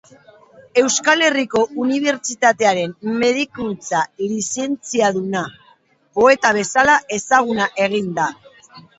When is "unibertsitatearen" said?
1.81-2.95